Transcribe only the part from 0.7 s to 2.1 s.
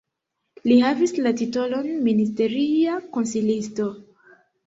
havis la titolon